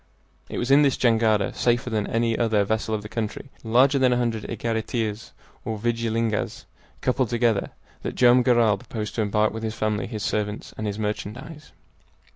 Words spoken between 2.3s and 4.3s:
other vessel of the country, larger than a